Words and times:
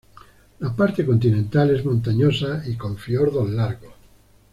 La 0.61 0.75
parte 0.75 1.05
continental 1.05 1.69
es 1.75 1.85
montañosa 1.85 2.63
y 2.67 2.75
con 2.75 2.97
fiordos 2.97 3.51
largos. 3.51 3.93